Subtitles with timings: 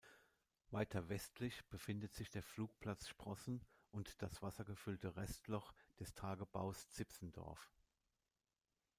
[0.71, 7.69] Weiter westlich befindet sich der "Flugplatz Sprossen" und das wassergefüllte Restloch des Tagebaus Zipsendorf.